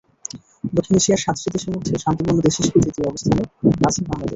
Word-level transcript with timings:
দক্ষিণ 0.73 0.95
এশিয়ার 0.97 1.23
সাতটি 1.23 1.47
দেশের 1.53 1.71
মধ্যে 1.75 1.93
শান্তিপূর্ণ 2.03 2.39
দেশ 2.41 2.55
হিসেবে 2.59 2.79
তৃতীয় 2.85 3.07
অবস্থানে 3.07 3.41
আছে 3.87 3.99
বাংলাদেশ। 4.07 4.29